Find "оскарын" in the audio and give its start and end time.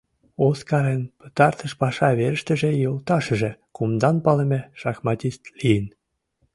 0.47-1.01